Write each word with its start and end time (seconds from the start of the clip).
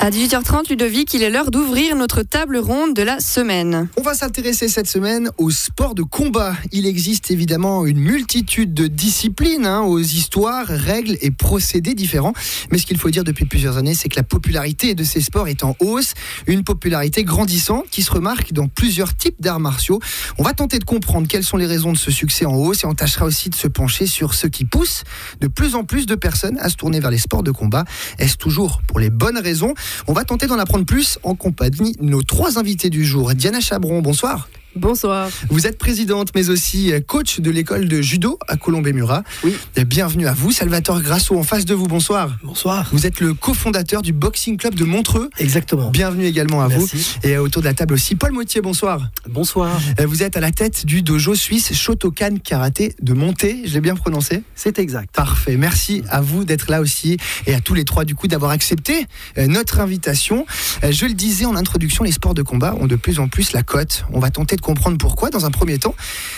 À 0.00 0.10
18h30, 0.10 0.70
Ludovic, 0.70 1.12
il 1.12 1.24
est 1.24 1.28
l'heure 1.28 1.50
d'ouvrir 1.50 1.96
notre 1.96 2.22
table 2.22 2.56
ronde 2.58 2.94
de 2.94 3.02
la 3.02 3.18
semaine. 3.18 3.88
On 3.96 4.02
va 4.02 4.14
s'intéresser 4.14 4.68
cette 4.68 4.86
semaine 4.86 5.28
au 5.38 5.50
sport 5.50 5.96
de 5.96 6.04
combat. 6.04 6.54
Il 6.70 6.86
existe 6.86 7.32
évidemment 7.32 7.84
une 7.84 7.98
multitude 7.98 8.72
de 8.72 8.86
disciplines, 8.86 9.66
hein, 9.66 9.80
aux 9.80 9.98
histoires, 9.98 10.68
règles 10.68 11.18
et 11.20 11.32
procédés 11.32 11.94
différents. 11.94 12.32
Mais 12.70 12.78
ce 12.78 12.86
qu'il 12.86 12.96
faut 12.96 13.10
dire 13.10 13.24
depuis 13.24 13.44
plusieurs 13.44 13.76
années, 13.76 13.94
c'est 13.94 14.08
que 14.08 14.14
la 14.14 14.22
popularité 14.22 14.94
de 14.94 15.02
ces 15.02 15.20
sports 15.20 15.48
est 15.48 15.64
en 15.64 15.74
hausse. 15.80 16.14
Une 16.46 16.62
popularité 16.62 17.24
grandissante 17.24 17.86
qui 17.90 18.04
se 18.04 18.12
remarque 18.12 18.52
dans 18.52 18.68
plusieurs 18.68 19.16
types 19.16 19.40
d'arts 19.40 19.58
martiaux. 19.58 19.98
On 20.38 20.44
va 20.44 20.54
tenter 20.54 20.78
de 20.78 20.84
comprendre 20.84 21.26
quelles 21.26 21.42
sont 21.42 21.56
les 21.56 21.66
raisons 21.66 21.92
de 21.92 21.98
ce 21.98 22.12
succès 22.12 22.46
en 22.46 22.54
hausse 22.54 22.84
et 22.84 22.86
on 22.86 22.94
tâchera 22.94 23.24
aussi 23.24 23.50
de 23.50 23.56
se 23.56 23.66
pencher 23.66 24.06
sur 24.06 24.34
ce 24.34 24.46
qui 24.46 24.64
pousse 24.64 25.02
de 25.40 25.48
plus 25.48 25.74
en 25.74 25.82
plus 25.82 26.06
de 26.06 26.14
personnes 26.14 26.56
à 26.60 26.68
se 26.68 26.76
tourner 26.76 27.00
vers 27.00 27.10
les 27.10 27.18
sports 27.18 27.42
de 27.42 27.50
combat. 27.50 27.84
Est-ce 28.20 28.36
toujours 28.36 28.80
pour 28.86 29.00
les 29.00 29.10
bonnes 29.10 29.38
raisons 29.38 29.74
on 30.06 30.12
va 30.12 30.24
tenter 30.24 30.46
d'en 30.46 30.58
apprendre 30.58 30.84
plus 30.84 31.18
en 31.22 31.34
compagnie 31.34 31.92
de 32.00 32.04
nos 32.04 32.22
trois 32.22 32.58
invités 32.58 32.90
du 32.90 33.04
jour. 33.04 33.34
Diana 33.34 33.60
Chabron, 33.60 34.00
bonsoir. 34.02 34.48
Bonsoir. 34.76 35.28
Vous 35.48 35.66
êtes 35.66 35.78
présidente, 35.78 36.28
mais 36.34 36.50
aussi 36.50 36.92
coach 37.06 37.40
de 37.40 37.50
l'école 37.50 37.88
de 37.88 38.00
judo 38.02 38.38
à 38.46 38.56
Colombey-Murat. 38.56 39.24
Oui. 39.42 39.56
Bienvenue 39.86 40.26
à 40.26 40.34
vous, 40.34 40.52
Salvatore 40.52 41.00
Grasso, 41.00 41.36
en 41.36 41.42
face 41.42 41.64
de 41.64 41.74
vous. 41.74 41.88
Bonsoir. 41.88 42.36
Bonsoir. 42.44 42.88
Vous 42.92 43.06
êtes 43.06 43.18
le 43.20 43.34
cofondateur 43.34 44.02
du 44.02 44.12
Boxing 44.12 44.56
Club 44.56 44.74
de 44.74 44.84
Montreux. 44.84 45.30
Exactement. 45.38 45.90
Bienvenue 45.90 46.26
également 46.26 46.62
à 46.62 46.68
Merci. 46.68 46.96
vous. 47.22 47.28
Et 47.28 47.38
autour 47.38 47.62
de 47.62 47.66
la 47.66 47.74
table 47.74 47.94
aussi, 47.94 48.14
Paul 48.14 48.32
Motier, 48.32 48.60
bonsoir. 48.60 49.08
Bonsoir. 49.28 49.80
Vous 50.06 50.22
êtes 50.22 50.36
à 50.36 50.40
la 50.40 50.52
tête 50.52 50.86
du 50.86 51.02
dojo 51.02 51.34
suisse 51.34 51.72
Shotokan 51.74 52.36
Karaté 52.44 52.94
de 53.02 53.14
Monté. 53.14 53.62
Je 53.64 53.72
l'ai 53.74 53.80
bien 53.80 53.96
prononcé 53.96 54.42
C'est 54.54 54.78
exact. 54.78 55.12
Parfait. 55.14 55.56
Merci 55.56 56.02
à 56.10 56.20
vous 56.20 56.44
d'être 56.44 56.70
là 56.70 56.80
aussi 56.80 57.16
et 57.46 57.54
à 57.54 57.60
tous 57.60 57.74
les 57.74 57.84
trois 57.84 58.04
du 58.04 58.14
coup 58.14 58.28
d'avoir 58.28 58.52
accepté 58.52 59.06
euh, 59.38 59.46
notre 59.48 59.80
invitation. 59.80 60.46
Euh, 60.84 60.92
Je 60.92 61.06
le 61.06 61.14
disais 61.14 61.46
en 61.46 61.56
introduction, 61.56 62.04
les 62.04 62.12
sports 62.12 62.34
de 62.34 62.42
combat 62.42 62.76
ont 62.80 62.86
de 62.86 62.96
plus 62.96 63.18
en 63.18 63.28
plus 63.28 63.52
la 63.52 63.62
cote. 63.62 64.04
On 64.12 64.20
va 64.20 64.30
tenter 64.30 64.54
de 64.54 64.60
comprendre 64.68 64.98
pourquoi 64.98 65.30
dans 65.30 65.46
un 65.46 65.50
premier 65.50 65.78
temps. 65.78 65.94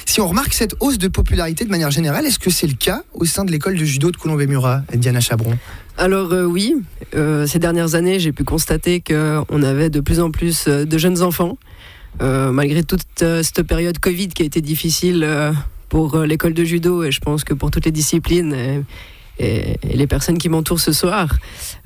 Si 0.06 0.20
on 0.20 0.28
remarque 0.28 0.54
cette 0.54 0.76
hausse 0.78 0.98
de 0.98 1.08
popularité 1.08 1.64
de 1.64 1.70
manière 1.70 1.90
générale, 1.90 2.24
est-ce 2.26 2.38
que 2.38 2.48
c'est 2.48 2.68
le 2.68 2.74
cas 2.74 3.02
au 3.12 3.24
sein 3.24 3.44
de 3.44 3.50
l'école 3.50 3.76
de 3.76 3.84
judo 3.84 4.12
de 4.12 4.16
Colombey-Murat, 4.16 4.82
Diana 4.94 5.18
Chabron? 5.18 5.58
Alors 5.98 6.32
euh, 6.32 6.44
oui, 6.44 6.76
euh, 7.16 7.44
ces 7.48 7.58
dernières 7.58 7.96
années, 7.96 8.20
j'ai 8.20 8.30
pu 8.30 8.44
constater 8.44 9.00
qu'on 9.00 9.62
avait 9.64 9.90
de 9.90 9.98
plus 9.98 10.20
en 10.20 10.30
plus 10.30 10.68
euh, 10.68 10.84
de 10.84 10.96
jeunes 10.96 11.22
enfants, 11.22 11.58
malgré 12.20 12.84
toute 12.84 13.02
cette 13.18 13.62
période 13.62 13.98
Covid 13.98 14.28
qui 14.28 14.42
a 14.42 14.44
été 14.44 14.60
difficile 14.60 15.26
pour 15.88 16.18
l'école 16.18 16.54
de 16.54 16.64
judo 16.64 17.02
et 17.02 17.10
je 17.10 17.20
pense 17.20 17.44
que 17.44 17.54
pour 17.54 17.70
toutes 17.70 17.84
les 17.84 17.92
disciplines. 17.92 18.84
Et- 19.40 19.76
et 19.90 19.96
les 19.96 20.06
personnes 20.06 20.38
qui 20.38 20.48
m'entourent 20.48 20.80
ce 20.80 20.92
soir. 20.92 21.28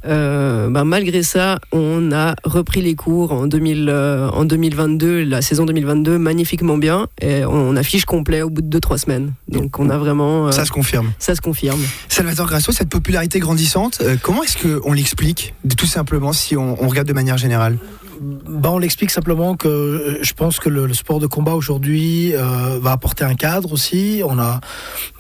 Euh, 0.06 0.68
ben, 0.68 0.84
malgré 0.84 1.22
ça, 1.22 1.58
on 1.72 2.12
a 2.12 2.34
repris 2.44 2.82
les 2.82 2.94
cours 2.94 3.32
en, 3.32 3.46
2000, 3.46 3.88
euh, 3.88 4.28
en 4.30 4.44
2022, 4.44 5.22
la 5.24 5.40
saison 5.40 5.64
2022, 5.64 6.18
magnifiquement 6.18 6.76
bien. 6.76 7.06
Et 7.22 7.44
on 7.44 7.76
affiche 7.76 8.04
complet 8.04 8.42
au 8.42 8.50
bout 8.50 8.60
de 8.62 8.68
2-3 8.68 8.98
semaines. 8.98 9.32
Donc 9.48 9.78
on 9.78 9.88
a 9.90 9.96
vraiment... 9.98 10.48
euh, 10.48 10.50
Ça 10.52 10.64
se 10.64 10.70
confirme. 10.70 11.12
ça 11.18 11.34
se 11.34 11.40
confirme. 11.40 11.80
Salvatore 12.08 12.46
Grasso, 12.48 12.72
cette 12.72 12.90
popularité 12.90 13.38
grandissante, 13.38 13.98
euh, 14.02 14.16
comment 14.20 14.42
est-ce 14.42 14.58
qu'on 14.80 14.92
l'explique 14.92 15.54
Tout 15.78 15.86
simplement 15.86 16.32
si 16.32 16.56
on, 16.56 16.82
on 16.82 16.88
regarde 16.88 17.08
de 17.08 17.12
manière 17.14 17.38
générale? 17.38 17.78
Bah, 18.20 18.70
on 18.70 18.78
l'explique 18.78 19.10
simplement 19.10 19.56
que 19.56 19.68
euh, 19.68 20.18
je 20.22 20.32
pense 20.32 20.58
que 20.58 20.68
le, 20.68 20.92
sport 20.94 21.18
de 21.18 21.26
combat 21.26 21.54
aujourd'hui 21.54 22.34
euh, 22.34 22.78
va 22.80 22.92
apporter 22.92 23.24
un 23.24 23.34
cadre 23.34 23.72
aussi. 23.72 24.22
On 24.24 24.38
a 24.38 24.60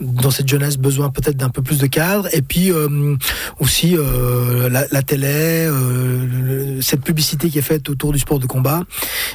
dans 0.00 0.30
cette 0.30 0.48
jeunesse 0.48 0.76
besoin 0.76 1.10
peut-être 1.10 1.36
d'un 1.36 1.48
peu 1.48 1.62
plus 1.62 1.78
de 1.78 1.86
cadre. 1.86 2.28
Et 2.32 2.42
puis 2.42 2.70
euh, 2.70 3.16
aussi 3.58 3.96
la, 4.70 5.02
télé, 5.02 5.68
cette 6.80 7.02
publicité 7.02 7.50
qui 7.50 7.58
est 7.58 7.62
faite 7.62 7.88
autour 7.88 8.12
du 8.12 8.18
sport 8.18 8.38
de 8.38 8.46
combat. 8.46 8.82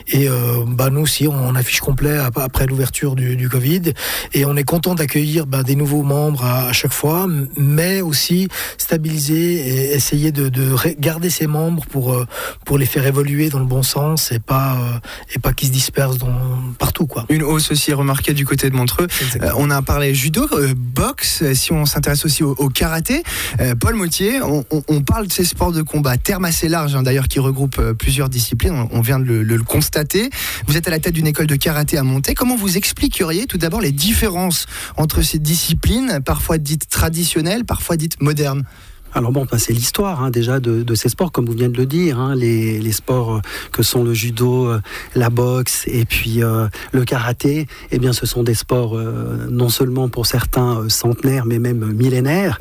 Et 0.08 0.28
bah, 0.68 0.90
nous 0.90 1.02
aussi, 1.02 1.28
on, 1.28 1.56
affiche 1.56 1.80
complet 1.80 2.18
ap- 2.18 2.38
après 2.38 2.66
l'ouverture 2.66 3.16
du, 3.16 3.50
Covid. 3.50 3.94
Et 4.34 4.46
on 4.46 4.56
est 4.56 4.64
content 4.64 4.96
d'accueillir 4.96 5.46
bah, 5.46 5.64
des 5.64 5.76
nouveaux 5.76 6.04
membres 6.04 6.44
à, 6.44 6.74
chaque 6.74 6.94
fois, 6.94 7.28
mais 7.58 8.02
aussi 8.02 8.48
stabiliser 8.78 9.68
et 9.68 9.94
essayer 9.94 10.32
de, 10.32 10.50
de 10.50 10.76
garder 11.00 11.30
ces 11.30 11.48
membres 11.48 11.86
pour, 11.88 12.26
pour 12.66 12.78
les 12.78 12.86
faire 12.86 13.06
évoluer 13.06 13.49
dans 13.50 13.60
le 13.60 13.66
bon 13.66 13.84
sens 13.84 14.32
et 14.32 14.40
pas, 14.40 14.74
euh, 14.76 15.00
et 15.36 15.40
pas 15.40 15.54
qu'ils 15.54 15.68
se 15.70 15.74
dispersent 15.74 16.18
dans, 16.18 16.34
partout. 16.78 17.06
Quoi. 17.08 17.26
Une 17.30 17.44
hausse 17.44 17.72
aussi 17.72 17.94
remarquée 17.94 18.34
du 18.34 18.46
côté 18.46 18.70
de 18.70 18.76
Montreux. 18.76 19.08
Euh, 19.42 19.52
on 19.58 19.70
a 19.70 19.82
parlé 19.82 20.14
judo, 20.14 20.48
euh, 20.54 20.74
boxe, 20.76 21.44
si 21.54 21.72
on 21.72 21.86
s'intéresse 21.86 22.26
aussi 22.26 22.44
au, 22.44 22.52
au 22.58 22.70
karaté. 22.70 23.24
Paul 23.80 23.96
Motier, 23.96 24.42
on, 24.42 24.66
on- 24.72 24.84
on 24.88 25.02
parle 25.02 25.28
de 25.28 25.32
ces 25.34 25.44
sports 25.46 25.72
de 25.72 25.82
combat, 25.82 26.18
terme 26.18 26.46
assez 26.46 26.68
large 26.70 26.96
hein, 26.96 27.04
d'ailleurs 27.04 27.28
qui 27.28 27.40
regroupe 27.40 27.82
plusieurs 27.94 28.30
disciplines, 28.30 28.74
on, 28.74 28.98
on 28.98 29.02
vient 29.02 29.20
de 29.20 29.26
le, 29.26 29.44
le- 29.44 29.58
le 29.58 29.64
constater. 29.64 30.30
Vous 30.68 30.78
êtes 30.78 30.88
à 30.88 30.92
la 30.92 31.00
tête 31.00 31.14
d'une 31.14 31.28
école 31.28 31.48
de 31.48 31.56
karaté 31.56 31.98
à 31.98 32.04
Monté. 32.04 32.34
Comment 32.34 32.56
vous 32.56 32.78
expliqueriez 32.78 33.46
tout 33.46 33.58
d'abord 33.58 33.82
les 33.82 33.92
différences 33.92 34.66
entre 34.98 35.22
ces 35.22 35.40
disciplines, 35.40 36.20
parfois 36.26 36.58
dites 36.58 36.90
traditionnelles, 36.90 37.66
parfois 37.66 37.98
dites 37.98 38.22
modernes? 38.22 38.64
Alors 39.14 39.32
bon, 39.32 39.46
c'est 39.58 39.74
l'histoire 39.74 40.24
hein, 40.24 40.30
déjà 40.30 40.60
de, 40.60 40.84
de 40.84 40.96
ces 40.96 41.10
sports, 41.10 41.32
comme 41.32 41.46
vous 41.46 41.54
venez 41.54 41.68
de 41.68 41.78
le 41.78 41.86
dire, 41.88 42.20
hein, 42.20 42.36
les, 42.36 42.80
les 42.80 42.92
sports 42.92 43.36
euh, 43.38 43.42
que 43.72 43.82
sont 43.82 44.04
le 44.04 44.14
judo, 44.14 44.68
euh, 44.68 44.82
la 45.16 45.30
boxe 45.30 45.84
et 45.88 46.06
puis 46.06 46.44
euh, 46.44 46.68
le 46.92 47.04
karaté. 47.06 47.66
Eh 47.92 47.98
bien, 47.98 48.14
ce 48.14 48.26
sont 48.28 48.44
des 48.44 48.54
sports 48.54 48.96
euh, 48.96 49.48
non 49.50 49.70
seulement 49.70 50.10
pour 50.10 50.28
certains 50.28 50.88
centenaires, 50.90 51.46
mais 51.46 51.58
même 51.58 51.92
millénaires. 51.92 52.60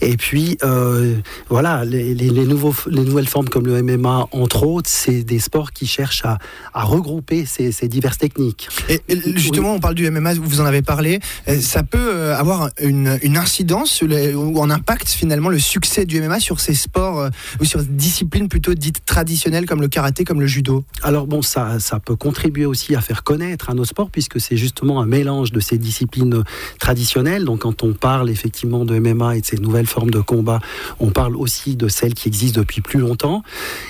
Et 0.00 0.16
puis 0.16 0.56
euh, 0.64 1.16
voilà, 1.50 1.84
les, 1.84 2.14
les, 2.14 2.30
les 2.30 2.44
nouveaux, 2.46 2.74
les 2.86 3.04
nouvelles 3.04 3.28
formes 3.28 3.48
comme 3.48 3.66
le 3.66 3.82
MMA, 3.82 4.28
entre 4.32 4.64
autres, 4.64 4.88
c'est 4.90 5.22
des 5.22 5.38
sports 5.38 5.72
qui 5.72 5.86
cherchent 5.86 6.24
à, 6.24 6.38
à 6.72 6.84
regrouper 6.84 7.44
ces, 7.44 7.72
ces 7.72 7.88
diverses 7.88 8.18
techniques. 8.18 8.68
Et 8.88 9.00
et 9.08 9.20
justement, 9.36 9.74
on 9.74 9.80
parle 9.80 9.94
du 9.94 10.08
MMA, 10.10 10.34
vous 10.34 10.60
en 10.60 10.64
avez 10.66 10.82
parlé. 10.82 11.20
Ça 11.60 11.82
peut 11.82 12.32
avoir 12.32 12.70
une, 12.80 13.18
une 13.22 13.36
incidence 13.36 14.02
ou 14.02 14.62
un 14.62 14.70
impact 14.70 15.08
finalement 15.08 15.48
le 15.48 15.58
succès 15.58 15.89
du 15.98 16.20
MMA 16.20 16.38
sur 16.40 16.60
ces 16.60 16.74
sports 16.74 17.18
euh, 17.18 17.30
ou 17.60 17.64
sur 17.64 17.82
disciplines 17.82 18.48
plutôt 18.48 18.74
dites 18.74 19.04
traditionnelles 19.04 19.66
comme 19.66 19.80
le 19.80 19.88
karaté, 19.88 20.24
comme 20.24 20.40
le 20.40 20.46
judo. 20.46 20.84
Alors 21.02 21.26
bon, 21.26 21.42
ça, 21.42 21.80
ça 21.80 21.98
peut 21.98 22.16
contribuer 22.16 22.64
aussi 22.64 22.94
à 22.94 23.00
faire 23.00 23.24
connaître 23.24 23.70
un 23.70 23.78
autre 23.78 23.90
sport 23.90 24.10
puisque 24.10 24.40
c'est 24.40 24.56
justement 24.56 25.00
un 25.00 25.06
mélange 25.06 25.50
de 25.52 25.60
ces 25.60 25.78
disciplines 25.78 26.44
traditionnelles. 26.78 27.44
Donc 27.44 27.60
quand 27.60 27.82
on 27.82 27.92
parle 27.92 28.30
effectivement 28.30 28.84
de 28.84 28.98
MMA 28.98 29.36
et 29.36 29.40
de 29.40 29.46
ces 29.46 29.56
nouvelles 29.56 29.86
formes 29.86 30.10
de 30.10 30.20
combat, 30.20 30.60
on 31.00 31.10
parle 31.10 31.36
aussi 31.36 31.76
de 31.76 31.88
celles 31.88 32.14
qui 32.14 32.28
existent 32.28 32.60
depuis 32.60 32.80
plus 32.82 33.00
longtemps. 33.00 33.42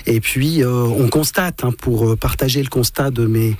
Et 0.07 0.21
puis 0.21 0.63
euh, 0.63 0.71
on 0.71 1.07
constate, 1.07 1.63
hein, 1.63 1.71
pour 1.77 2.09
euh, 2.09 2.15
partager 2.15 2.63
le 2.63 2.69
constat 2.69 3.11
de 3.11 3.25
mes 3.25 3.55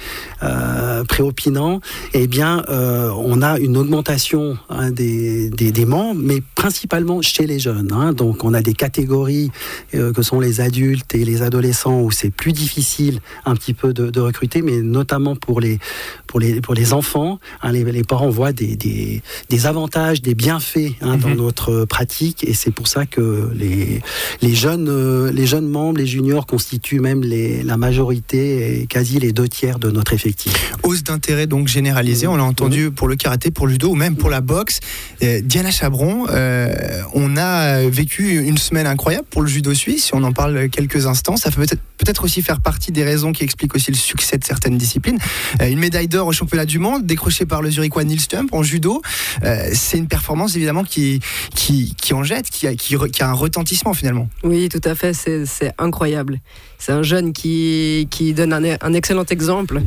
préopinants, 1.07 1.79
eh 2.13 2.27
bien 2.27 2.63
on 2.69 3.41
a 3.41 3.59
une 3.59 3.77
augmentation 3.77 4.57
hein, 4.69 4.91
des, 4.91 5.49
des, 5.49 5.85
membres, 5.85 6.21
mais 6.23 6.41
principalement 6.55 7.21
chez 7.21 7.45
les 7.45 7.59
jeunes. 7.59 7.91
hein. 7.91 8.13
Donc 8.13 8.30
on 8.43 8.53
a 8.53 8.61
des 8.61 8.73
catégories 8.73 9.51
euh, 9.95 10.13
que 10.13 10.21
sont 10.21 10.39
les 10.39 10.61
adultes 10.61 11.13
et 11.15 11.25
les 11.25 11.41
adolescents 11.41 12.01
où 12.01 12.11
c'est 12.11 12.29
plus 12.31 12.53
difficile 12.53 13.19
un 13.45 13.55
petit 13.55 13.73
peu 13.73 13.93
de, 13.93 14.09
de 14.09 14.19
recruter, 14.19 14.61
mais 14.61 14.81
notamment 14.81 15.35
pour 15.35 15.59
les, 15.61 15.79
pour 16.27 16.39
les, 16.39 16.61
pour 16.61 16.73
les 16.73 16.93
enfants. 16.93 17.39
hein, 17.61 17.71
les, 17.71 17.83
les 17.83 18.03
parents 18.03 18.29
voient 18.29 18.53
des, 18.53 18.75
des, 18.75 19.21
des 19.49 19.65
avantages, 19.65 20.21
des 20.21 20.35
bienfaits 20.35 20.93
hein, 21.01 21.17
dans 21.17 21.29
Mhm. 21.29 21.37
notre 21.37 21.85
pratique 21.85 22.43
et 22.43 22.53
c'est 22.53 22.71
pour 22.71 22.87
ça 22.87 23.05
que 23.05 23.49
les, 23.55 24.01
les, 24.41 24.53
jeunes, 24.55 24.87
euh, 24.89 25.31
les 25.31 25.45
jeunes 25.47 25.67
membres, 25.67 25.97
les 25.97 26.05
juniors 26.07 26.45
constituent 26.45 26.99
même 26.99 27.21
les, 27.23 27.63
la 27.63 27.77
majorité 27.77 28.81
et 28.81 28.85
quasi 28.87 29.19
les 29.19 29.31
deux 29.31 29.47
tiers 29.47 29.79
de 29.79 29.89
notre 29.91 30.13
effectif. 30.13 30.73
Hausse 30.83 31.03
d'intérêt 31.03 31.47
donc 31.47 31.67
généralisée, 31.67 32.27
on 32.27 32.35
l'a 32.35 32.43
entendu 32.43 32.91
pour 32.91 33.07
le 33.07 33.15
karaté, 33.15 33.49
pour 33.51 33.65
le 33.67 33.73
judo 33.73 33.89
ou 33.89 33.95
même 33.95 34.15
pour 34.15 34.29
la 34.29 34.41
boxe. 34.41 34.79
Euh, 35.23 35.41
Diana 35.41 35.71
Chabron, 35.71 36.25
euh, 36.29 37.01
on 37.13 37.37
a 37.37 37.81
vécu 37.89 38.20
une 38.29 38.57
semaine 38.57 38.87
incroyable 38.87 39.27
pour 39.29 39.41
le 39.41 39.47
judo 39.47 39.73
suisse, 39.73 40.11
on 40.13 40.23
en 40.23 40.33
parle 40.33 40.69
quelques 40.69 41.07
instants. 41.07 41.37
Ça 41.37 41.51
peut 41.51 41.65
peut-être 42.01 42.23
aussi 42.23 42.41
faire 42.41 42.59
partie 42.59 42.91
des 42.91 43.03
raisons 43.03 43.31
qui 43.31 43.43
expliquent 43.43 43.75
aussi 43.75 43.91
le 43.91 43.97
succès 43.97 44.37
de 44.37 44.43
certaines 44.43 44.77
disciplines. 44.77 45.19
Euh, 45.61 45.69
une 45.69 45.79
médaille 45.79 46.07
d'or 46.07 46.27
au 46.27 46.31
championnat 46.31 46.65
du 46.65 46.79
monde 46.79 47.05
décrochée 47.05 47.45
par 47.45 47.61
le 47.61 47.69
Zurichois 47.69 48.03
Neil 48.03 48.19
Stump 48.19 48.53
en 48.53 48.63
judo. 48.63 49.01
Euh, 49.43 49.69
c'est 49.73 49.97
une 49.97 50.07
performance 50.07 50.55
évidemment 50.55 50.83
qui, 50.83 51.21
qui, 51.55 52.13
en 52.13 52.23
jette, 52.23 52.49
qui 52.49 52.67
a, 52.67 52.75
qui, 52.75 52.95
a 52.95 53.29
un 53.29 53.33
retentissement 53.33 53.93
finalement. 53.93 54.29
Oui, 54.43 54.69
tout 54.69 54.81
à 54.83 54.95
fait, 54.95 55.13
c'est 55.13 55.73
incroyable. 55.77 56.39
C'est 56.79 56.91
un 56.91 57.03
jeune 57.03 57.33
qui, 57.33 58.07
qui 58.09 58.33
donne 58.33 58.53
un, 58.53 58.93
excellent 58.93 59.25
exemple. 59.29 59.81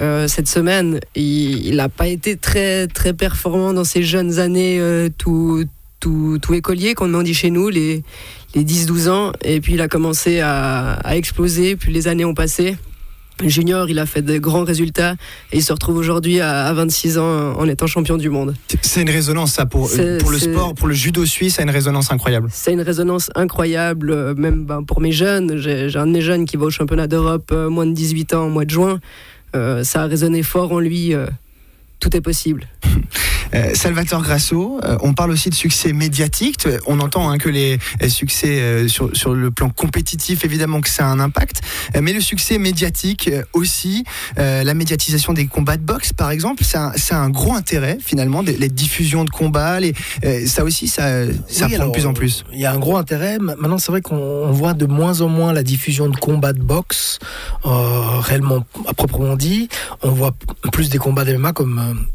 Euh, 0.00 0.26
cette 0.26 0.48
semaine, 0.48 1.00
il 1.14 1.76
n'a 1.76 1.90
pas 1.90 2.08
été 2.08 2.36
très, 2.36 2.86
très 2.86 3.12
performant 3.12 3.72
dans 3.74 3.84
ses 3.84 4.02
jeunes 4.02 4.38
années, 4.38 4.80
tout, 5.18 5.64
tout, 6.02 6.38
tout 6.42 6.52
écolier, 6.52 6.94
comme 6.94 7.14
on 7.14 7.22
dit 7.22 7.32
chez 7.32 7.50
nous, 7.50 7.68
les, 7.68 8.02
les 8.54 8.64
10-12 8.64 9.08
ans. 9.08 9.32
Et 9.42 9.60
puis 9.60 9.74
il 9.74 9.80
a 9.80 9.88
commencé 9.88 10.40
à, 10.40 10.94
à 10.94 11.16
exploser, 11.16 11.76
puis 11.76 11.92
les 11.92 12.08
années 12.08 12.24
ont 12.24 12.34
passé. 12.34 12.76
junior, 13.44 13.88
il 13.88 14.00
a 14.00 14.04
fait 14.04 14.20
de 14.20 14.36
grands 14.38 14.64
résultats 14.64 15.12
et 15.52 15.58
il 15.58 15.62
se 15.62 15.72
retrouve 15.72 15.96
aujourd'hui 15.96 16.40
à, 16.40 16.72
26 16.72 17.18
ans 17.18 17.54
en 17.56 17.68
étant 17.68 17.86
champion 17.86 18.16
du 18.16 18.30
monde. 18.30 18.56
C'est 18.82 19.02
une 19.02 19.10
résonance 19.10 19.52
ça 19.52 19.64
pour, 19.64 19.88
pour 20.20 20.30
le 20.32 20.38
sport, 20.38 20.74
pour 20.74 20.88
le 20.88 20.94
judo 20.94 21.24
suisse, 21.24 21.60
a 21.60 21.62
une 21.62 21.70
résonance 21.70 22.10
incroyable. 22.10 22.48
C'est 22.52 22.72
une 22.72 22.82
résonance 22.82 23.30
incroyable, 23.36 24.10
euh, 24.10 24.34
même 24.34 24.64
ben, 24.64 24.82
pour 24.82 25.00
mes 25.00 25.12
jeunes. 25.12 25.56
J'ai 25.56 25.96
un 25.96 26.06
de 26.08 26.12
mes 26.12 26.20
jeunes 26.20 26.46
qui 26.46 26.56
va 26.56 26.66
au 26.66 26.70
championnat 26.70 27.06
d'Europe 27.06 27.48
euh, 27.52 27.70
moins 27.70 27.86
de 27.86 27.94
18 27.94 28.34
ans 28.34 28.46
au 28.46 28.50
mois 28.50 28.64
de 28.64 28.70
juin. 28.70 28.98
Euh, 29.54 29.84
ça 29.84 30.02
a 30.02 30.06
résonné 30.06 30.42
fort 30.42 30.72
en 30.72 30.80
lui. 30.80 31.14
tout 32.00 32.16
est 32.16 32.20
possible. 32.20 32.66
Euh, 33.54 33.74
Salvatore 33.74 34.22
Grasso, 34.22 34.80
euh, 34.84 34.96
on 35.00 35.14
parle 35.14 35.30
aussi 35.30 35.50
de 35.50 35.54
succès 35.54 35.92
médiatique. 35.92 36.66
On 36.86 37.00
entend 37.00 37.30
hein, 37.30 37.38
que 37.38 37.48
les 37.48 37.78
succès 38.08 38.60
euh, 38.60 38.88
sur, 38.88 39.14
sur, 39.14 39.34
le 39.34 39.50
plan 39.50 39.70
compétitif, 39.70 40.44
évidemment 40.44 40.80
que 40.80 40.88
ça 40.88 41.06
a 41.06 41.08
un 41.08 41.20
impact, 41.20 41.62
mais 42.00 42.12
le 42.12 42.20
succès 42.20 42.58
médiatique 42.58 43.30
aussi, 43.52 44.04
la 44.36 44.74
médiatisation 44.74 45.32
des 45.32 45.46
combats 45.46 45.76
de 45.76 45.82
boxe, 45.82 46.12
par 46.12 46.30
exemple, 46.30 46.64
ça, 46.64 46.92
a 47.10 47.16
un 47.16 47.30
gros 47.30 47.54
intérêt 47.54 47.98
finalement, 48.00 48.42
les 48.42 48.68
diffusions 48.68 49.24
de 49.24 49.30
combats, 49.30 49.80
les, 49.80 49.94
ça 50.46 50.64
aussi, 50.64 50.88
ça, 50.88 51.24
ça 51.48 51.68
prend 51.68 51.86
de 51.86 51.92
plus 51.92 52.06
en 52.06 52.14
plus. 52.14 52.44
Il 52.52 52.60
y 52.60 52.66
a 52.66 52.72
un 52.72 52.78
gros 52.78 52.96
intérêt. 52.96 53.38
Maintenant, 53.38 53.78
c'est 53.78 53.90
vrai 53.90 54.02
qu'on 54.02 54.50
voit 54.50 54.74
de 54.74 54.86
moins 54.86 55.20
en 55.20 55.28
moins 55.28 55.52
la 55.52 55.62
diffusion 55.62 56.08
de 56.08 56.16
combats 56.16 56.52
de 56.52 56.62
boxe, 56.62 57.18
réellement 57.64 58.64
à 58.86 58.94
proprement 58.94 59.36
dit. 59.36 59.68
On 60.02 60.10
voit 60.10 60.34
plus 60.72 60.88
des 60.88 60.98
combats 60.98 61.24
d'MMA 61.24 61.52
comme 61.52 62.06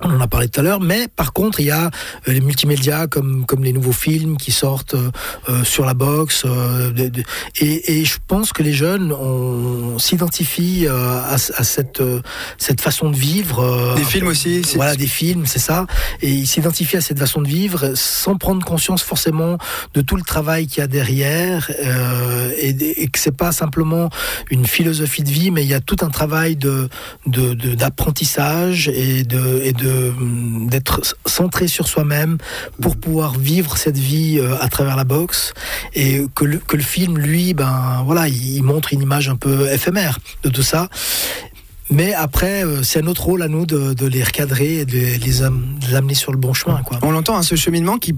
on 0.00 0.10
en 0.10 0.20
a 0.20 0.26
parlé 0.26 0.48
tout 0.48 0.60
à 0.60 0.62
l'heure, 0.62 0.80
mais 0.80 1.08
par 1.08 1.32
contre, 1.32 1.60
il 1.60 1.66
y 1.66 1.70
a 1.70 1.86
euh, 1.86 2.32
les 2.32 2.40
multimédias 2.40 3.06
comme, 3.06 3.46
comme 3.46 3.64
les 3.64 3.72
nouveaux 3.72 3.92
films 3.92 4.36
qui 4.36 4.52
sortent 4.52 4.94
euh, 4.94 5.10
euh, 5.48 5.64
sur 5.64 5.84
la 5.84 5.94
boxe. 5.94 6.44
et, 7.60 8.00
et, 8.00 8.04
je 8.04 8.18
pense 8.26 8.52
que 8.52 8.62
les 8.62 8.72
jeunes 8.72 9.14
s'identifient 9.98 10.86
à, 10.88 11.32
à, 11.32 11.38
cette, 11.38 12.02
cette 12.58 12.80
façon 12.80 13.10
de 13.10 13.16
vivre. 13.16 13.94
Des 13.96 14.04
films 14.04 14.28
aussi 14.28 14.62
Voilà, 14.74 14.96
des 14.96 15.06
films, 15.06 15.46
c'est 15.46 15.58
ça. 15.58 15.86
Et 16.20 16.30
ils 16.30 16.46
s'identifient 16.46 16.98
à 16.98 17.00
cette 17.00 17.18
façon 17.18 17.40
de 17.40 17.48
vivre 17.48 17.92
sans 17.94 18.36
prendre 18.36 18.64
conscience 18.64 19.02
forcément 19.02 19.58
de 19.94 20.00
tout 20.00 20.16
le 20.16 20.22
travail 20.22 20.66
qu'il 20.66 20.80
y 20.80 20.84
a 20.84 20.86
derrière 20.86 21.70
et, 22.58 22.68
et, 22.68 23.08
que 23.08 23.18
c'est 23.18 23.36
pas 23.36 23.52
simplement 23.52 24.10
une 24.50 24.66
philosophie 24.66 25.22
de 25.22 25.30
vie, 25.30 25.50
mais 25.50 25.62
il 25.62 25.68
y 25.68 25.74
a 25.74 25.80
tout 25.80 25.96
un 26.02 26.10
travail 26.10 26.56
de 26.56 26.88
d'apprentissage 27.26 28.88
et 28.88 29.24
de, 29.24 29.60
et 29.64 29.72
de 29.72 29.83
d'être 30.66 31.00
centré 31.26 31.68
sur 31.68 31.88
soi-même 31.88 32.38
pour 32.80 32.96
pouvoir 32.96 33.38
vivre 33.38 33.76
cette 33.76 33.98
vie 33.98 34.38
euh, 34.38 34.56
à 34.60 34.68
travers 34.68 34.96
la 34.96 35.04
boxe 35.04 35.54
et 35.94 36.22
que 36.34 36.44
le, 36.44 36.58
que 36.58 36.76
le 36.76 36.82
film 36.82 37.18
lui 37.18 37.54
ben 37.54 38.02
voilà 38.04 38.28
il 38.28 38.62
montre 38.62 38.92
une 38.92 39.02
image 39.02 39.28
un 39.28 39.36
peu 39.36 39.70
éphémère 39.70 40.18
de 40.42 40.48
tout 40.48 40.62
ça 40.62 40.88
mais 41.90 42.14
après, 42.14 42.64
euh, 42.64 42.82
c'est 42.82 43.02
notre 43.02 43.24
rôle 43.24 43.42
à 43.42 43.48
nous 43.48 43.66
de, 43.66 44.06
les 44.06 44.24
recadrer 44.24 44.78
et 44.78 44.84
de 44.84 44.92
les, 44.92 45.18
les, 45.18 45.42
amener 45.42 46.14
sur 46.14 46.32
le 46.32 46.38
bon 46.38 46.54
chemin. 46.54 46.82
Quoi. 46.82 46.98
On 47.02 47.10
l'entend, 47.10 47.36
hein, 47.36 47.42
ce 47.42 47.56
cheminement 47.56 47.98
qui 47.98 48.14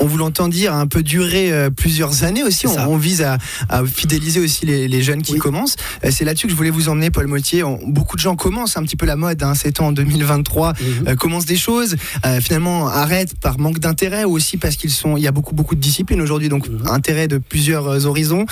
on 0.00 0.06
vous 0.06 0.18
l'entend 0.18 0.48
dire, 0.48 0.72
a 0.72 0.80
un 0.80 0.86
peu 0.86 1.02
duré 1.02 1.52
euh, 1.52 1.70
plusieurs 1.70 2.24
années 2.24 2.42
aussi. 2.42 2.66
On, 2.66 2.96
vise 2.96 3.22
à, 3.22 3.38
fidéliser 3.86 4.40
aussi 4.40 4.66
les, 4.66 5.02
jeunes 5.02 5.22
qui 5.22 5.38
commencent. 5.38 5.76
Euh, 6.04 6.10
c'est 6.10 6.24
là-dessus 6.24 6.46
que 6.46 6.52
je 6.52 6.56
voulais 6.56 6.70
vous 6.70 6.88
emmener, 6.88 7.10
Paul 7.10 7.26
Motier. 7.26 7.62
beaucoup 7.86 8.16
de 8.16 8.20
gens 8.20 8.36
commencent 8.36 8.76
un 8.76 8.82
petit 8.82 8.96
peu 8.96 9.06
la 9.06 9.16
mode, 9.16 9.42
hein, 9.42 9.52
c'est 9.54 9.80
en 9.80 9.92
2023, 9.92 10.72
mhm. 10.72 11.08
euh, 11.08 11.16
commencent 11.16 11.46
des 11.46 11.56
choses, 11.56 11.96
finalement 12.40 12.88
arrêtent 12.88 13.38
par 13.38 13.58
manque 13.58 13.78
d'intérêt 13.78 14.24
ou 14.24 14.32
aussi 14.32 14.56
parce 14.56 14.76
qu'ils 14.76 14.90
sont, 14.90 15.16
il 15.16 15.22
y 15.22 15.26
a 15.26 15.32
beaucoup 15.32 15.54
beaucoup 15.54 15.74
de 15.74 15.80
disciplines 15.80 16.20
aujourd'hui, 16.20 16.48
donc 16.48 16.68
mhm. 16.68 16.86
intérêt 16.88 17.28
de 17.28 17.38
plusieurs 17.38 18.06
horizons. 18.06 18.46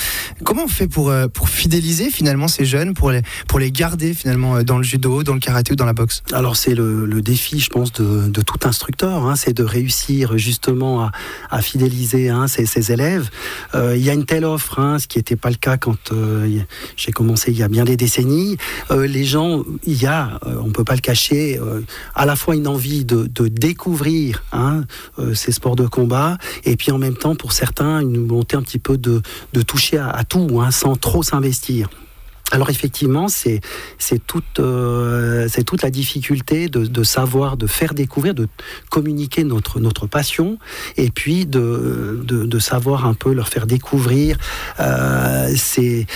Comment 0.44 0.64
on 0.64 0.68
fait 0.68 0.88
pour 0.88 1.12
pour 1.32 1.48
fidéliser 1.48 2.10
finalement 2.10 2.48
ces 2.48 2.64
jeunes, 2.64 2.94
pour 2.94 3.10
les 3.10 3.22
pour 3.48 3.58
les 3.58 3.70
garder 3.70 4.14
finalement 4.14 4.62
dans 4.62 4.78
le 4.78 4.84
judo, 4.84 5.22
dans 5.22 5.34
le 5.34 5.40
karaté 5.40 5.72
ou 5.72 5.76
dans 5.76 5.86
la 5.86 5.92
boxe? 5.92 6.22
Alors 6.32 6.56
c'est 6.56 6.74
le, 6.74 7.20
défi, 7.22 7.60
je 7.60 7.70
pense, 7.70 7.92
de, 7.92 8.42
tout 8.42 8.68
instructeur, 8.68 9.26
hein, 9.26 9.36
c'est 9.36 9.52
de 9.52 9.64
réussir 9.64 10.36
justement 10.38 11.04
à 11.04 11.12
à 11.50 11.62
fidéliser 11.62 12.28
hein, 12.28 12.46
ses, 12.46 12.92
élèves. 12.92 13.30
Euh, 13.74 13.96
il 13.96 14.04
y 14.04 14.10
a 14.10 14.12
une 14.12 14.26
telle 14.26 14.44
offre, 14.44 14.78
hein, 14.78 14.98
ce 14.98 15.06
qui 15.06 15.18
n'était 15.18 15.36
pas 15.36 15.50
le 15.50 15.56
cas 15.56 15.76
quand 15.76 16.12
euh, 16.12 16.60
j'ai 16.96 17.12
commencé 17.12 17.50
il 17.50 17.58
y 17.58 17.62
a 17.62 17.68
bien 17.68 17.84
des 17.84 17.96
décennies. 17.96 18.56
Euh, 18.90 19.06
les 19.06 19.24
gens, 19.24 19.64
il 19.84 20.00
y 20.00 20.06
a, 20.06 20.38
on 20.62 20.70
peut 20.70 20.84
pas 20.84 20.94
le 20.94 21.00
cacher, 21.00 21.58
à 22.14 22.26
la 22.26 22.36
fois 22.36 22.54
une 22.54 22.68
envie 22.68 23.04
de, 23.04 23.26
découvrir 23.48 24.44
hein, 24.52 24.82
ces 25.34 25.52
sports 25.52 25.76
de 25.76 25.86
combat, 25.86 26.38
et 26.64 26.76
puis 26.76 26.90
en 26.90 26.98
même 26.98 27.16
temps, 27.16 27.34
pour 27.34 27.52
certains, 27.52 28.00
une 28.00 28.26
volonté 28.26 28.56
un 28.56 28.62
petit 28.62 28.78
peu 28.78 28.98
de, 28.98 29.22
toucher 29.66 29.98
à, 29.98 30.10
à 30.10 30.24
tout, 30.24 30.62
sans 30.70 30.96
trop 30.96 31.22
s'investir. 31.22 31.88
Alors 32.52 32.70
effectivement, 32.70 33.26
c'est 33.26 33.60
toute 34.26 34.60
euh, 34.60 35.48
toute 35.66 35.82
la 35.82 35.90
difficulté 35.90 36.68
de, 36.68 36.86
de, 36.86 37.02
savoir, 37.02 37.56
de 37.56 37.66
faire 37.66 37.92
découvrir, 37.92 38.34
de 38.34 38.46
communiquer 38.88 39.42
notre 39.42 39.80
notre 39.80 40.06
passion, 40.06 40.58
et 40.96 41.10
puis 41.10 41.44
de 41.44 42.22
de, 42.22 42.46
de 42.46 42.58
savoir 42.60 43.04
un 43.04 43.14
peu 43.14 43.32
leur 43.32 43.48
faire 43.48 43.66
découvrir. 43.66 44.38
Euh, 44.78 45.52
c'est 45.56 46.06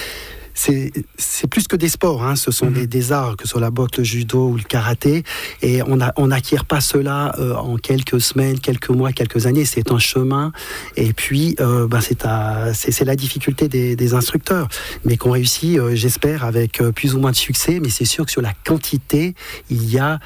c'est 1.17 1.47
plus 1.47 1.67
que 1.67 1.77
des 1.77 1.89
sports, 1.89 2.23
hein. 2.23 2.37
ce 2.37 2.51
sont 2.51 2.71
mhm. 2.71 2.87
des, 2.87 3.13
arts, 3.13 3.37
que 3.37 3.45
ce 3.45 3.51
soit 3.51 3.61
la 3.61 3.71
boxe, 3.71 3.99
le 3.99 4.05
judo 4.05 4.49
ou 4.49 4.57
le 4.57 4.63
karaté, 4.63 5.25
et 5.63 5.81
on 5.83 6.27
n'acquiert 6.27 6.65
pas 6.65 6.81
cela 6.81 7.35
euh, 7.39 7.55
en 7.55 7.77
quelques 7.77 8.21
semaines, 8.21 8.59
quelques 8.59 8.91
mois, 8.91 9.13
quelques 9.13 9.47
années, 9.47 9.65
c'est 9.65 9.91
un 9.91 9.99
chemin, 9.99 10.53
et 10.97 11.13
puis 11.13 11.57
euh, 11.61 11.87
ben 11.87 12.01
c'est 12.01 13.05
la 13.05 13.17
difficulté 13.17 13.69
des, 13.69 14.11
instructeurs, 14.15 14.69
mais 15.05 15.17
qu'on 15.17 15.31
réussit, 15.31 15.79
euh, 15.79 15.95
j'espère, 15.95 16.45
avec 16.45 16.83
plus 16.95 17.15
ou 17.15 17.21
moins 17.21 17.31
de 17.31 17.37
succès, 17.37 17.79
mais 17.81 17.91
c'est 17.91 18.05
sûr 18.05 18.27
que 18.27 18.33
sur 18.33 18.43
la 18.43 18.53
quantité, 18.65 19.35
il 19.71 19.89
y 19.89 19.99
a 19.99 20.19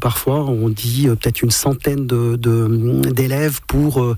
parfois, 0.00 0.44
on 0.44 0.68
dit 0.68 1.06
peut-être 1.06 1.42
une 1.42 1.50
centaine 1.50 2.06
d'élèves 2.06 3.60
de, 3.60 3.66
pour 3.66 4.14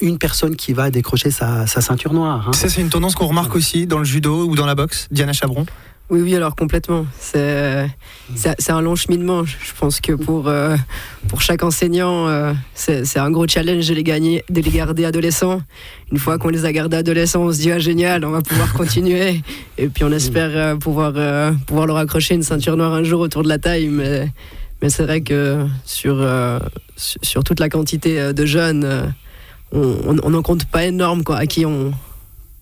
une 0.00 0.18
personne 0.18 0.56
qui 0.56 0.72
va 0.72 0.90
décrocher 0.90 1.30
sa, 1.30 1.66
ceinture 1.66 2.12
noire. 2.12 2.48
Hein. 2.48 2.52
Ça, 2.52 2.68
c'est 2.68 2.80
une 2.80 2.90
tendance 2.90 3.14
qu'on 3.14 3.26
remarque 3.26 3.54
aussi 3.56 3.86
dans 3.86 3.98
le 3.98 4.04
judo 4.04 4.44
ou 4.44 4.54
dans 4.54 4.66
la 4.66 4.74
boxe, 4.78 5.08
Diana 5.10 5.32
Chabron 5.32 5.66
oui, 6.10 6.22
oui, 6.22 6.34
alors 6.34 6.56
complètement. 6.56 7.04
C'est 7.20 7.84
un 8.70 8.80
long 8.80 8.96
cheminement. 8.96 9.44
Je 9.44 9.74
pense 9.78 10.00
que 10.00 10.14
pour, 10.14 10.48
euh, 10.48 10.74
pour 11.28 11.42
chaque 11.42 11.62
enseignant, 11.62 12.26
euh, 12.28 12.54
c'est 12.72 13.18
un 13.18 13.30
gros 13.30 13.46
challenge 13.46 13.86
de 13.86 13.92
les, 13.92 14.04
gagner, 14.04 14.42
de 14.48 14.62
les 14.62 14.70
garder 14.70 15.04
adolescents. 15.04 15.60
Une 16.10 16.16
fois 16.16 16.38
qu'on 16.38 16.48
les 16.48 16.64
a 16.64 16.72
gardés 16.72 16.96
adolescents, 16.96 17.42
on 17.42 17.52
se 17.52 17.58
dit 17.58 17.70
ah, 17.72 17.78
génial, 17.78 18.24
on 18.24 18.30
va 18.30 18.40
pouvoir 18.40 18.72
continuer. 18.82 19.42
Et 19.76 19.88
puis 19.88 20.02
on 20.02 20.10
espère 20.10 20.50
euh, 20.54 20.76
pouvoir, 20.76 21.12
pouvoir 21.66 21.86
leur 21.86 21.98
accrocher 21.98 22.36
une 22.36 22.42
ceinture 22.42 22.78
noire 22.78 22.94
un 22.94 23.04
jour 23.04 23.20
autour 23.20 23.42
de 23.42 23.48
la 23.48 23.58
taille. 23.58 23.88
Mais, 23.88 24.32
mais 24.80 24.88
c'est 24.88 25.02
vrai 25.02 25.20
que 25.20 25.66
sur, 25.84 26.26
sur 26.96 27.44
toute 27.44 27.60
la 27.60 27.68
quantité 27.68 28.32
de 28.32 28.46
jeunes, 28.46 29.12
on 29.72 30.30
n'en 30.30 30.42
compte 30.42 30.64
pas 30.64 30.86
énorme 30.86 31.22
quoi, 31.22 31.36
à 31.36 31.44
qui 31.44 31.66
on, 31.66 31.92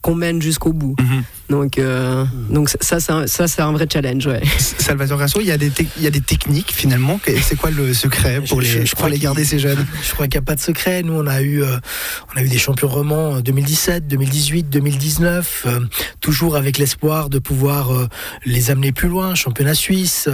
qu'on 0.06 0.14
mène 0.14 0.40
jusqu'au 0.40 0.72
bout. 0.72 0.94
Mhm. 1.00 1.22
Donc, 1.48 1.78
euh, 1.78 2.24
donc 2.50 2.68
ça, 2.68 2.98
c'est 2.98 3.12
un, 3.12 3.26
ça, 3.26 3.46
c'est 3.46 3.62
un 3.62 3.72
vrai 3.72 3.86
challenge. 3.90 4.26
Ouais. 4.26 4.42
Salvatore 4.58 5.18
Grasso, 5.18 5.40
il 5.40 5.46
y, 5.46 5.52
a 5.52 5.58
des 5.58 5.70
il 5.96 6.02
y 6.02 6.06
a 6.06 6.10
des 6.10 6.20
techniques 6.20 6.72
finalement. 6.72 7.20
C'est 7.42 7.56
quoi 7.56 7.70
le 7.70 7.94
secret 7.94 8.40
pour 8.48 8.60
les, 8.60 8.84
je, 8.84 9.06
les 9.06 9.18
garder 9.18 9.44
ces 9.44 9.58
jeunes? 9.58 9.86
Je 10.02 10.12
crois 10.12 10.26
qu'il 10.26 10.38
n'y 10.38 10.44
a 10.44 10.46
pas 10.46 10.56
de 10.56 10.60
secret. 10.60 11.02
Nous, 11.02 11.12
on 11.12 11.26
a 11.26 11.42
eu, 11.42 11.62
euh, 11.62 11.76
on 12.34 12.38
a 12.38 12.42
eu 12.42 12.48
des 12.48 12.58
champions 12.58 12.88
romans 12.88 13.40
2017, 13.40 14.08
2018, 14.08 14.68
2019, 14.70 15.66
toujours 16.20 16.56
avec 16.56 16.78
l'espoir 16.78 17.28
de 17.28 17.38
pouvoir 17.38 17.92
euh, 17.92 18.08
les 18.44 18.70
amener 18.70 18.90
plus 18.90 19.08
loin. 19.08 19.34
Championnat 19.36 19.74
suisse, 19.74 20.28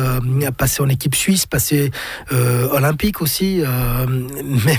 passer 0.56 0.82
en 0.82 0.88
équipe 0.88 1.14
suisse, 1.14 1.44
passer 1.46 1.90
olympique 2.30 3.20
aussi. 3.20 3.62
mais 4.64 4.78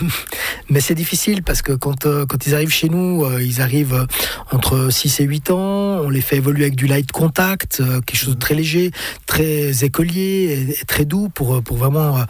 mais 0.69 0.79
c'est 0.79 0.95
difficile 0.95 1.43
parce 1.43 1.61
que 1.61 1.73
quand, 1.73 2.07
quand 2.27 2.47
ils 2.47 2.55
arrivent 2.55 2.73
chez 2.73 2.89
nous, 2.89 3.27
ils 3.39 3.61
arrivent 3.61 4.07
entre 4.51 4.89
6 4.89 5.19
et 5.19 5.23
8 5.25 5.51
ans. 5.51 6.01
On 6.03 6.09
les 6.09 6.22
fait 6.23 6.37
évoluer 6.37 6.63
avec 6.63 6.75
du 6.75 6.87
light 6.87 7.11
contact, 7.11 7.79
euh, 7.79 8.01
quelque 8.01 8.17
chose 8.17 8.35
de 8.35 8.39
très 8.39 8.55
léger, 8.55 8.91
très 9.25 9.83
écolier 9.83 10.75
et, 10.81 10.85
très 10.85 11.05
doux 11.05 11.29
pour, 11.29 11.61
pour 11.61 11.77
vraiment 11.77 12.17
euh, 12.17 12.23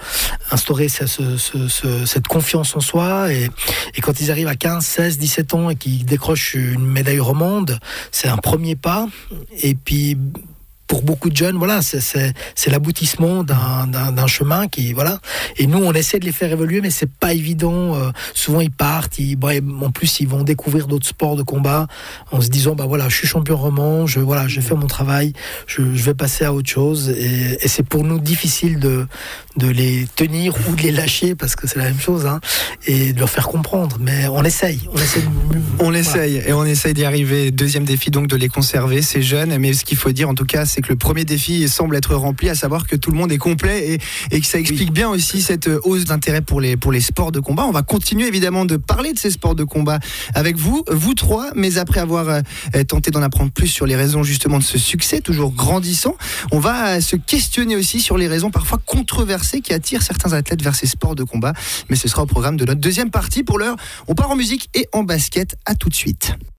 instaurer 0.52 0.88
cette 0.90 2.28
confiance 2.28 2.76
en 2.76 2.82
soi. 2.82 3.32
Et, 3.32 3.50
et, 3.96 4.02
quand 4.02 4.20
ils 4.20 4.32
arrivent 4.32 4.48
à 4.48 4.56
15, 4.56 4.86
16, 4.86 5.18
17 5.18 5.54
ans 5.54 5.70
et 5.70 5.76
qu'ils 5.76 6.06
décrochent 6.06 6.56
une 6.56 6.86
médaille 6.86 7.20
romande, 7.20 7.80
c'est 8.12 8.28
un 8.28 8.38
premier 8.38 8.76
pas. 8.76 9.08
Et 9.62 9.76
puis 9.76 10.18
pour 10.94 11.02
beaucoup 11.02 11.32
de 11.32 11.36
jeunes, 11.36 11.58
voilà, 11.58 11.82
c'est 11.82 12.70
l'aboutissement 12.70 13.44
d'un 13.44 14.28
chemin 14.28 14.68
qui, 14.68 14.94
voilà. 14.94 15.18
Et 15.58 15.66
nous, 15.66 15.80
on 15.80 15.92
essaie 15.92 16.20
de 16.20 16.26
les 16.26 16.32
faire 16.32 16.52
évoluer, 16.52 16.82
mais 16.82 16.92
c'est 16.92 17.10
pas 17.10 17.34
évident. 17.34 17.96
Euh, 17.96 18.12
souvent, 18.36 18.62
ils 18.62 18.70
partent, 18.70 19.18
ils, 19.18 19.36
en 19.82 19.90
plus, 19.90 20.20
ils 20.20 20.28
vont 20.28 20.44
découvrir 20.44 20.86
d'autres 20.86 21.08
sports 21.08 21.36
de 21.36 21.42
combat 21.42 21.88
en 22.32 22.42
se 22.42 22.50
disant, 22.50 22.76
bah 22.76 22.86
voilà, 22.88 23.10
je 23.10 23.16
suis 23.16 23.28
champion 23.28 23.58
roman, 23.58 24.06
je, 24.06 24.20
voilà, 24.20 24.48
j'ai 24.48 24.62
fait 24.62 24.76
mon 24.76 24.86
travail, 24.86 25.34
je, 25.66 25.82
vais 25.82 26.14
passer 26.14 26.46
à 26.46 26.54
autre 26.54 26.70
chose. 26.70 27.10
Et, 27.10 27.58
c'est 27.68 27.82
pour 27.82 28.04
nous 28.04 28.20
difficile 28.20 28.78
de, 28.78 29.08
de 29.58 29.68
les 29.68 30.08
tenir 30.16 30.54
ou 30.68 30.76
de 30.76 30.82
les 30.82 30.92
lâcher 30.92 31.36
parce 31.36 31.56
que 31.56 31.68
c'est 31.68 31.78
la 31.78 31.86
même 31.86 32.00
chose, 32.00 32.26
hein, 32.26 32.40
et 32.88 33.14
de 33.14 33.20
leur 33.20 33.30
faire 33.30 33.48
comprendre. 33.48 33.98
Mais 34.00 34.28
on 34.28 34.44
essaye, 34.44 34.82
on 34.92 34.98
essaye. 34.98 35.24
On 35.80 35.94
essaye 35.94 36.44
et 36.46 36.54
on 36.54 36.66
essaye 36.66 36.94
d'y 36.94 37.06
arriver. 37.06 37.52
Deuxième 37.52 37.86
défi 37.86 38.12
donc 38.12 38.28
de 38.28 38.36
les 38.36 38.50
conserver, 38.50 39.02
ces 39.02 39.22
jeunes. 39.22 39.58
Mais 39.58 39.74
ce 39.74 39.86
qu'il 39.86 39.98
faut 39.98 40.12
dire 40.12 40.30
en 40.30 40.34
tout 40.34 40.46
cas, 40.46 40.66
c'est 40.66 40.82
que 40.82 40.90
le 40.90 40.96
premier 40.96 41.26
défi 41.26 41.68
semble 41.70 41.96
être 41.96 42.16
rempli, 42.16 42.50
à 42.50 42.56
savoir 42.56 42.88
que 42.88 42.96
tout 42.96 43.12
le 43.12 43.18
monde 43.18 43.32
est 43.32 43.38
complet 43.38 43.94
et, 43.94 44.00
et 44.36 44.42
que 44.42 44.48
ça 44.48 44.60
explique 44.60 44.92
bien 44.92 45.10
aussi 45.10 45.42
cette 45.42 45.70
hausse 45.84 46.06
d'intérêt 46.06 46.42
pour 46.42 46.62
les, 46.62 46.78
pour 46.78 46.92
les 46.92 47.02
sports 47.02 47.32
de 47.32 47.40
combat. 47.40 47.66
On 47.66 47.72
va 47.72 47.84
continuer 47.84 48.28
évidemment 48.28 48.66
de 48.66 48.78
parler 48.78 49.14
de 49.14 49.20
ces 49.20 49.32
sports 49.32 49.56
de 49.56 49.64
combat 49.64 50.00
avec 50.34 50.58
vous, 50.58 50.84
vous 50.90 51.14
trois, 51.14 51.52
mais 51.56 51.78
après 51.78 52.00
avoir 52.00 52.30
euh, 52.30 52.42
tenté 52.88 53.12
d'en 53.12 53.22
apprendre 53.22 53.52
plus 53.52 53.68
sur 53.68 53.86
les 53.86 53.96
raisons 53.96 54.24
justement 54.24 54.58
de 54.58 54.64
ce 54.64 54.78
succès 54.78 55.22
toujours 55.22 55.52
grandissant, 55.52 56.16
on 56.52 56.60
va 56.60 57.02
se 57.02 57.16
questionner 57.16 57.76
aussi 57.76 58.00
sur 58.00 58.18
les 58.18 58.28
raisons 58.28 58.50
parfois 58.50 58.80
controversées 58.86 59.43
qui 59.62 59.74
attirent 59.74 60.02
certains 60.02 60.34
athlètes 60.34 60.62
vers 60.62 60.76
ces 60.76 60.88
sports 60.88 61.16
de 61.16 61.24
combat. 61.24 61.54
Mais 61.90 61.96
ce 61.96 62.08
sera 62.08 62.24
au 62.24 62.26
programme 62.26 62.58
de 62.58 62.66
notre 62.66 62.82
deuxième 62.82 63.12
partie. 63.12 63.44
Pour 63.44 63.60
l'heure, 63.60 63.76
on 64.08 64.16
part 64.16 64.32
en 64.32 64.36
musique 64.36 64.70
et 64.74 64.88
en 64.92 65.04
basket. 65.04 65.56
À 65.66 65.76
tout 65.76 65.90
de 65.90 65.96
suite. 65.96 66.36